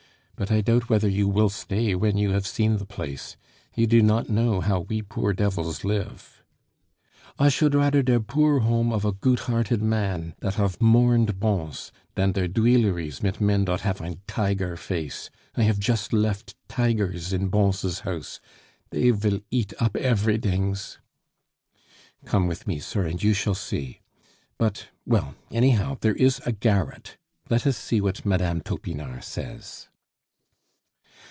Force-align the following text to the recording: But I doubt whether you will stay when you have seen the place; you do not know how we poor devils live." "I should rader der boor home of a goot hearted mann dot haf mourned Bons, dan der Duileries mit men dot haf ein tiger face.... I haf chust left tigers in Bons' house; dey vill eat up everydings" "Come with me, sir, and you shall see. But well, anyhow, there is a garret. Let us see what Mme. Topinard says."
But 0.37 0.51
I 0.51 0.61
doubt 0.61 0.89
whether 0.89 1.07
you 1.07 1.27
will 1.27 1.49
stay 1.49 1.93
when 1.93 2.17
you 2.17 2.31
have 2.31 2.47
seen 2.47 2.77
the 2.77 2.85
place; 2.87 3.37
you 3.75 3.85
do 3.85 4.01
not 4.01 4.27
know 4.27 4.59
how 4.59 4.79
we 4.79 5.03
poor 5.03 5.33
devils 5.33 5.83
live." 5.83 6.43
"I 7.37 7.49
should 7.49 7.75
rader 7.75 8.01
der 8.01 8.17
boor 8.17 8.61
home 8.61 8.91
of 8.91 9.05
a 9.05 9.11
goot 9.11 9.41
hearted 9.41 9.83
mann 9.83 10.33
dot 10.41 10.55
haf 10.55 10.81
mourned 10.81 11.39
Bons, 11.39 11.91
dan 12.15 12.31
der 12.31 12.47
Duileries 12.47 13.21
mit 13.21 13.39
men 13.39 13.65
dot 13.65 13.81
haf 13.81 14.01
ein 14.01 14.19
tiger 14.25 14.75
face.... 14.75 15.29
I 15.55 15.61
haf 15.61 15.79
chust 15.79 16.11
left 16.11 16.55
tigers 16.67 17.31
in 17.33 17.49
Bons' 17.49 17.99
house; 17.99 18.39
dey 18.89 19.11
vill 19.11 19.41
eat 19.51 19.73
up 19.79 19.93
everydings" 19.95 20.97
"Come 22.25 22.47
with 22.47 22.65
me, 22.65 22.79
sir, 22.79 23.05
and 23.05 23.21
you 23.21 23.35
shall 23.35 23.53
see. 23.53 23.99
But 24.57 24.87
well, 25.05 25.35
anyhow, 25.51 25.99
there 26.01 26.15
is 26.15 26.41
a 26.47 26.51
garret. 26.51 27.17
Let 27.47 27.67
us 27.67 27.77
see 27.77 28.01
what 28.01 28.25
Mme. 28.25 28.61
Topinard 28.61 29.23
says." 29.23 29.87